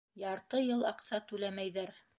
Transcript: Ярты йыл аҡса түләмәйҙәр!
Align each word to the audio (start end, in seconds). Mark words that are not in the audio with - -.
Ярты 0.21 0.61
йыл 0.69 0.83
аҡса 0.93 1.21
түләмәйҙәр! 1.31 1.99